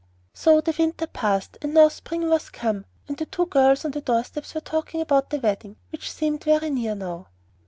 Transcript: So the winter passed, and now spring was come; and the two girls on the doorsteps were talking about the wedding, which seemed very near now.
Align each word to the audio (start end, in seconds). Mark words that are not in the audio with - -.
So 0.33 0.61
the 0.61 0.73
winter 0.79 1.05
passed, 1.05 1.59
and 1.61 1.75
now 1.75 1.87
spring 1.89 2.27
was 2.27 2.49
come; 2.49 2.85
and 3.07 3.15
the 3.15 3.27
two 3.27 3.45
girls 3.45 3.85
on 3.85 3.91
the 3.91 4.01
doorsteps 4.01 4.55
were 4.55 4.61
talking 4.61 4.99
about 4.99 5.29
the 5.29 5.37
wedding, 5.39 5.75
which 5.91 6.11
seemed 6.11 6.43
very 6.43 6.71
near 6.71 6.95
now. 6.95 7.27